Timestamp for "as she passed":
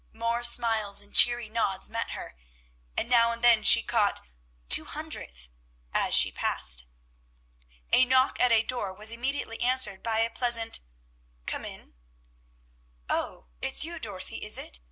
5.93-6.87